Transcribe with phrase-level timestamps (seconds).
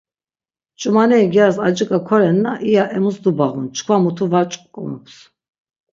[0.79, 5.15] Ç̌umaneri gyaris aciǩa korenna iya emus dubağun, çkva mutu va ç̆k̆omups.